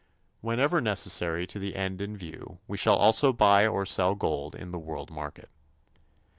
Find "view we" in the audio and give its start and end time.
2.17-2.75